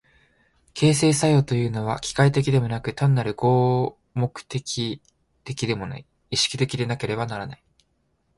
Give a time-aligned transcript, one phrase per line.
[0.73, 4.99] 形成作用というのは機械的でもなく単なる合目的
[5.43, 7.63] 的でもない、意識的でなければならない。